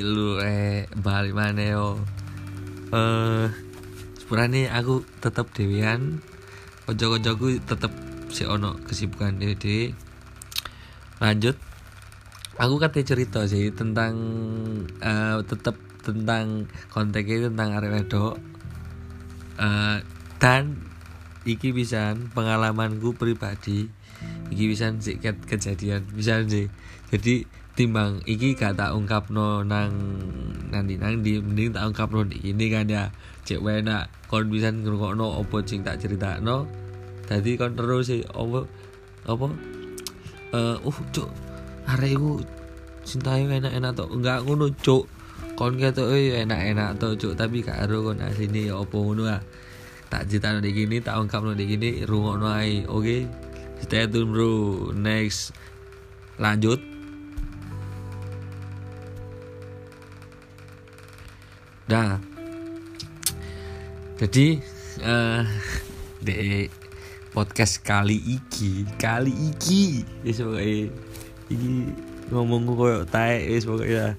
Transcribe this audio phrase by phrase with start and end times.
[0.00, 2.00] lu eh balik mana yo?
[2.88, 3.52] Eh
[4.16, 6.24] sepurane aku tetep dewean.
[6.88, 7.92] Ojo-ojoku tetep
[8.32, 9.92] si ono kesibukan dhewe
[11.20, 11.56] lanjut.
[12.56, 14.14] Aku kate cerita sih tentang
[15.04, 18.36] eh tetep tentang konteksnya tentang arek wedok.
[19.54, 19.98] Eh,
[20.42, 20.76] dan
[21.46, 23.86] iki pisan pengalamanku pribadi
[24.54, 26.70] iki pisan sik ket kejadian bisa sih.
[27.10, 27.42] Jadi
[27.74, 29.90] timbang iki gak tak ungkapno nang
[30.70, 33.10] nanti nang di mending tak ungkapno di ini kan ya.
[33.44, 36.64] Cek enak kon bisa ngrungokno opo sing tak critakno
[37.26, 38.64] dadi kon terus sih opo
[39.26, 39.46] apa?
[40.54, 41.28] Eh uh cuk
[41.84, 42.40] arek iku
[43.04, 45.04] cintai enak-enak to enggak ngono cuk.
[45.58, 47.34] Kon ketok enak-enak to cuk.
[47.34, 49.42] Tapi gak ero kon asine ya opo ah.
[50.08, 53.43] Tak cerita di gini tak ungkap di gini rungokno ae oke
[53.82, 54.92] stay tune bro.
[54.94, 55.50] Next.
[56.38, 56.78] Lanjut.
[61.90, 62.22] Dah.
[64.20, 64.62] Jadi
[65.02, 65.42] eh
[66.24, 66.68] di
[67.34, 70.06] podcast kali iki kali iki.
[70.22, 70.92] Wis pokoke
[71.50, 71.70] iki
[72.32, 74.16] ngomongku koyo tae wis pokoke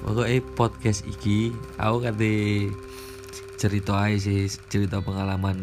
[0.00, 2.32] pokoknya podcast iki aku kate
[3.60, 5.60] cerita aja sih cerita pengalaman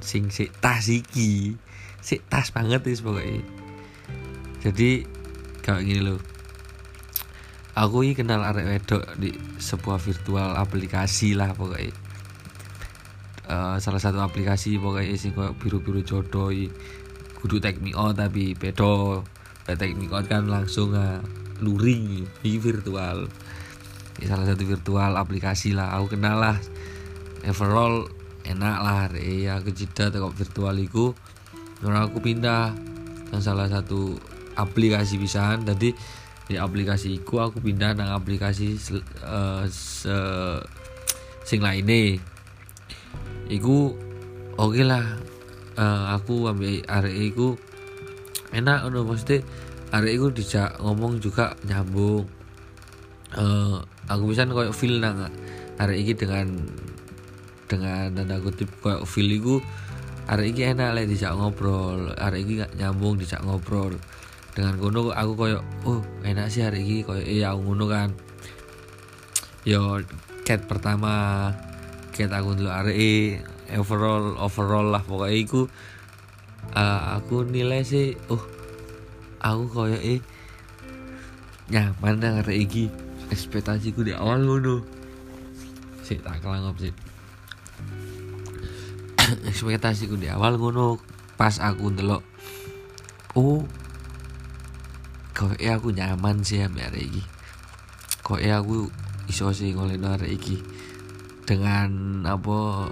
[0.00, 1.52] sing si tas iki
[2.00, 3.40] si tas banget sih pokoknya.
[4.60, 5.04] Jadi
[5.64, 6.20] kayak gini loh.
[7.78, 11.94] Aku ini kenal arek wedok di sebuah virtual aplikasi lah pokoknya.
[13.50, 16.54] Uh, salah satu aplikasi pokoknya sing kayak biru-biru jodoh
[17.40, 19.24] kudu take me out tapi bedo.
[19.70, 21.22] Take me out kan langsung uh,
[21.62, 23.30] luring ini virtual.
[24.18, 26.56] Ini salah satu virtual aplikasi lah aku kenal lah.
[27.46, 28.10] Overall
[28.44, 31.14] enak lah ya aku jeda tengok virtual iku
[31.80, 32.76] Nora aku pindah
[33.32, 34.18] dan salah satu
[34.58, 35.94] aplikasi pisan tadi
[36.50, 38.74] di aplikasi iku aku pindah nang aplikasi
[39.22, 40.16] uh, se
[41.46, 42.18] sing lainnya.
[43.46, 43.94] Iku
[44.58, 45.06] oke okay lah.
[45.78, 47.56] Uh, aku ambil arek iku
[48.52, 49.40] enak ono mesti
[49.94, 52.26] arek iku dijak ngomong juga nyambung.
[53.30, 53.78] Uh,
[54.10, 55.30] aku bisa koyo feel nang
[55.78, 56.50] arek iki dengan
[57.70, 59.62] dengan tanda kutip kayak feel iku
[60.30, 62.14] hari ini enak lah dijak ngobrol.
[62.14, 63.98] Hari ini gak nyambung dijak ngobrol.
[64.54, 68.14] Dengan kono aku koyo oh enak sih hari ini koyo iya aku ngono kan.
[69.66, 69.98] Yo
[70.46, 71.50] cat pertama
[72.14, 73.42] cat aku dulu hari
[73.74, 75.66] overall overall lah pokoknya iku.
[76.70, 78.42] Uh, aku nilai sih oh
[79.42, 80.22] aku koyo eh
[81.74, 82.86] nyaman nang hari ini
[83.34, 84.86] ekspektasiku di awal ngono.
[86.06, 86.94] Sih tak kelangop sih
[89.46, 91.00] ekspektasiku di awal ngono
[91.38, 92.22] pas aku ndelok
[93.34, 93.64] oh
[95.40, 97.22] kok aku nyaman sih ambek arek iki.
[98.20, 98.92] Kok aku
[99.24, 100.60] iso sih ngolehno arek iki.
[101.48, 102.90] Dengan apa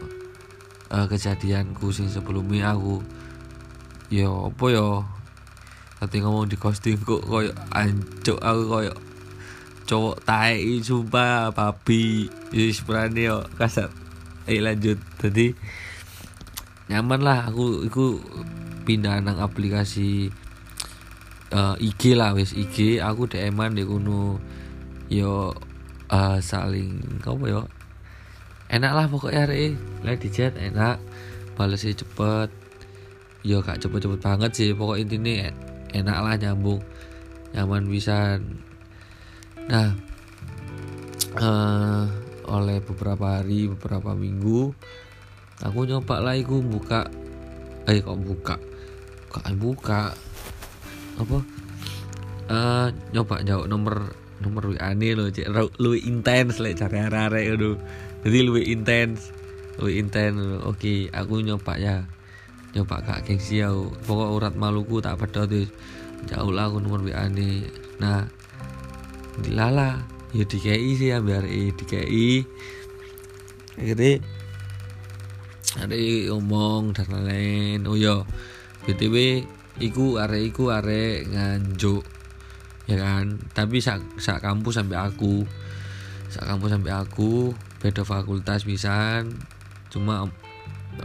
[0.88, 3.04] uh, kejadianku sing sebelumnya aku
[4.09, 5.04] yo apa yo
[6.00, 8.94] tadi ngomong di kostum kok koyo ancuk aku koyo
[9.84, 12.32] cowok tai sumpah babi.
[12.48, 13.93] Wis berani yo kasar.
[14.48, 14.97] Eh lanjut.
[15.21, 15.53] Tadi
[16.88, 18.06] nyaman lah aku aku
[18.88, 20.32] pindah nang aplikasi
[21.53, 24.41] uh, IG lah wis IG aku DM-an di kuno
[25.12, 25.53] yo
[26.09, 27.62] uh, saling apa yo?
[28.69, 31.00] Enak lah pokoknya hari lah di chat enak
[31.56, 32.48] balasnya cepet.
[33.47, 35.48] Yo gak cepet-cepet banget sih pokok intinya
[35.94, 36.82] enak lah nyambung
[37.56, 38.37] nyaman bisa
[39.69, 39.93] nah
[41.37, 42.04] uh,
[42.48, 44.72] oleh beberapa hari beberapa minggu
[45.65, 47.09] aku nyoba lah iku buka.
[47.89, 48.57] Eh kok buka?
[49.33, 50.13] Kok buka?
[51.19, 51.39] Apa?
[52.49, 55.51] Uh, nyoba jauh nomor nomor WA nih lo cek
[55.83, 57.77] lu intens lah cari arah-arah itu
[58.25, 59.35] jadi lu intens
[59.81, 60.39] lu intens.
[60.65, 62.07] Oke okay, aku nyoba ya.
[62.77, 65.65] Nyoba kak gengsi aku pokok urat maluku tak pada tuh
[66.27, 67.65] jauh lah aku nomor WA nih
[68.03, 68.27] nah
[69.39, 70.03] dilala
[70.34, 72.28] ya di KI sih ya biar di KI
[73.78, 74.19] akhirnya
[75.76, 75.92] ada
[76.32, 77.84] ngomong dan lain-lain.
[77.84, 78.24] Oh yo
[78.88, 79.44] btw
[79.82, 82.00] iku are iku are nganjuk
[82.88, 83.36] ya kan?
[83.53, 85.44] Tapi sak sak kampus sampai aku
[86.32, 87.53] sak kampus sampai aku
[87.84, 89.36] beda fakultas pisan
[89.92, 90.24] cuma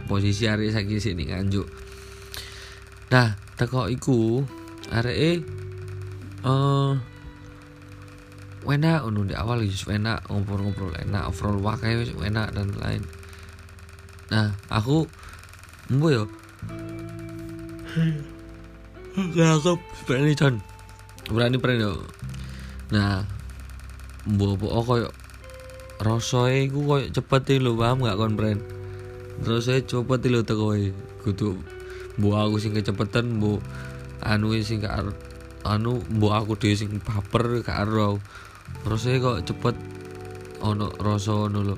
[0.08, 1.68] posisi are saiki sini nganjuk.
[3.12, 4.40] Nah teko iku
[4.88, 5.44] are eh
[6.44, 6.96] uh,
[8.64, 13.04] enak unu di awal wis enak ngobrol-ngobrol enak overall wakai wis enak dan lain
[14.32, 15.04] nah aku
[15.92, 16.24] mbo yo
[19.14, 19.78] aku
[20.08, 20.58] berani con
[21.30, 21.94] berani berani yo.
[22.90, 23.24] Nah
[24.28, 25.08] mbok apa koyo
[26.00, 28.58] rasae iku koyo cepet lho paham gak kon pren?
[29.44, 30.90] Terus saya cepet lho teko e
[31.22, 31.56] kudu
[32.20, 33.62] mbok aku sing kecepetan mbok
[34.24, 35.14] anu sing gak
[35.64, 38.20] anu mbok aku dhewe sing baper gak ero
[38.84, 39.76] terus saya kok cepet
[40.64, 41.76] ono rasa ngono lho.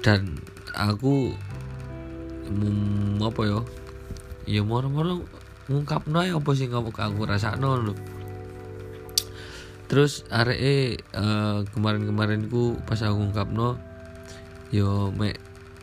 [0.00, 0.40] Dan
[0.74, 1.34] aku
[2.50, 3.60] mum, apa ya?
[4.48, 5.22] Ya moro-moro
[5.70, 7.22] ngungkapno apa sing aku aku?
[7.22, 7.94] Rasakno lho.
[9.90, 13.74] Terus areke uh, kemarin-kemarin ku pas aku ngungkapno
[14.70, 15.38] yo mek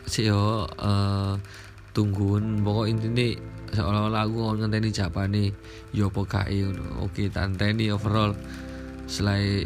[0.08, 1.36] si yo uh,
[1.92, 2.64] tungguin.
[2.64, 3.36] Pokok intine
[3.72, 5.52] seolah-olah aku ngenteni japane
[5.92, 7.04] yo apa kae ngono.
[7.04, 8.32] Oke tanteni overall.
[9.08, 9.64] Selai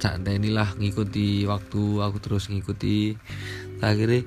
[0.00, 3.16] tanteni lah ngikuti waktu aku terus ngikuti.
[3.80, 4.24] Akhirnya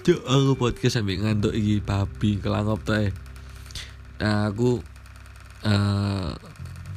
[0.00, 3.12] Cuk aku podcast sampai ngantuk iki babi kelangop tuh
[4.16, 4.80] Nah aku
[5.60, 6.32] uh,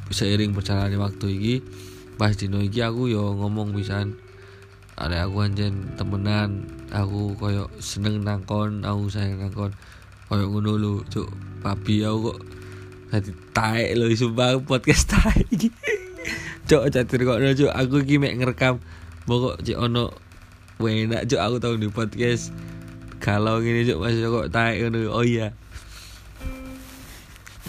[0.08, 1.56] seiring berjalannya waktu iki
[2.16, 4.16] pas dino iki aku yo ngomong pisan.
[4.96, 6.64] Ada aku anjen temenan
[6.96, 9.76] aku koyo seneng nangkon aku sayang nangkon.
[10.32, 11.28] Koyo ngono lu cuk
[11.60, 12.40] babi aku kok
[13.52, 15.68] taek lo sumpah podcast taek iki.
[16.72, 18.80] Cuk catur kok cuk aku iki mek ngerekam.
[19.28, 20.23] Pokok cuk ono
[20.82, 22.50] enak cuk aku tau di podcast
[23.22, 25.54] kalau gini cuk masih kok taek ngono oh iya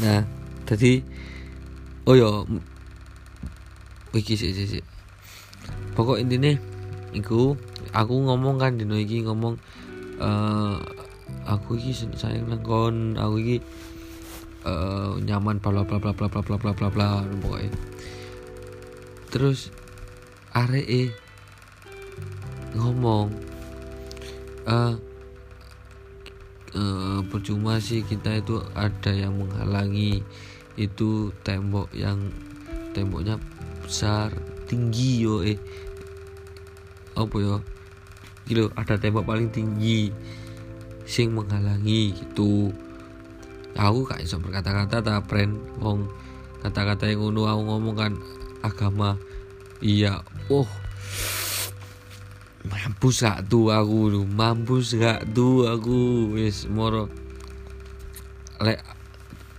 [0.00, 0.24] nah
[0.64, 1.04] tadi
[2.08, 2.48] oh yo
[4.14, 4.82] iki sih sih
[5.94, 6.54] pokok intinya
[7.14, 7.54] iku
[7.94, 9.54] aku ngomong kan dino iki ngomong
[10.18, 10.78] uh,
[11.46, 13.56] aku iki sayang nangkon aku iki
[14.66, 17.08] uh, nyaman bla bla bla bla bla bla bla bla bla
[17.42, 17.70] pokoknya
[19.30, 19.70] terus
[20.54, 21.23] are e
[22.74, 23.30] ngomong.
[24.64, 24.96] Uh,
[26.74, 30.24] uh, percuma sih kita itu ada yang menghalangi
[30.74, 32.32] itu tembok yang
[32.96, 33.38] temboknya
[33.84, 34.34] besar
[34.66, 35.58] tinggi yo eh.
[37.14, 37.56] Apa yo?
[38.44, 40.10] Gitu ada tembok paling tinggi
[41.04, 42.72] sing menghalangi gitu.
[43.74, 46.06] Aku gak bisa berkata-kata tak friend wong
[46.62, 48.12] kata-kata yang ngono aku ngomong kan
[48.64, 49.18] agama.
[49.84, 50.64] Iya oh
[52.64, 56.32] mampus gak tuh aku mampus gak tuh aku?
[56.32, 57.12] Wis moro.
[58.60, 58.80] Lek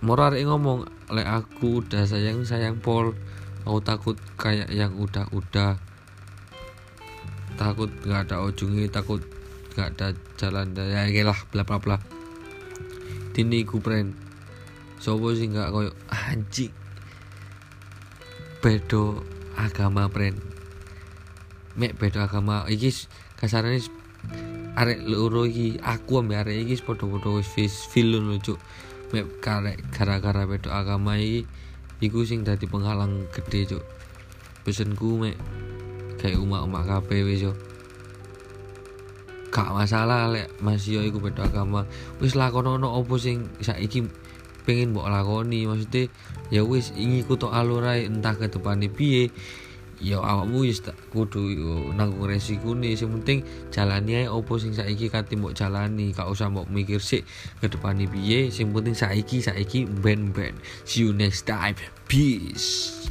[0.01, 3.13] moro arek ngomong lek aku udah sayang sayang pol
[3.65, 5.77] aku takut kayak yang udah-udah.
[7.55, 9.21] Takut nggak ada ujungnya takut
[9.77, 11.97] nggak ada jalan ya lah bla bla bla.
[13.37, 14.17] Dini ku pren.
[14.97, 15.91] Sopo sih nggak koyo?
[16.09, 16.73] Anjing.
[18.65, 19.21] Bedo
[19.53, 20.54] agama pren
[21.75, 22.63] mek bedo agama.
[22.67, 23.07] Iki
[23.39, 23.79] kasarane
[24.75, 28.59] arek loro iki aku ambek arek iki padha-padha wis feel lho cuk.
[29.11, 29.39] Mek
[29.91, 31.47] gara-gara bedo agama iki
[32.03, 33.83] iku sing dadi penghalang gede cuk.
[34.65, 35.35] Pesenku mek
[36.19, 37.53] kayak umak-umak kabeh wis yo.
[39.53, 41.87] Gak masalah lek masih yo iku beda agama.
[42.19, 44.03] Wis lakonono opo sing saiki
[44.67, 45.63] pengen mbok lakoni?
[45.63, 46.11] Maksudnya
[46.51, 49.31] ya wis ingin kuto alurai entah ke depan piye
[50.03, 51.55] ya awakmu wis kudu
[51.95, 52.95] nanggung resiko nih.
[52.95, 56.11] Sing penting jalani ae opo sing saiki kate mbok jalani?
[56.11, 57.23] Gak usah mbok mikir sik
[57.63, 58.51] ke depan piye?
[58.51, 61.75] Sing penting saiki saiki ben ben see you next time.
[62.05, 63.09] Peace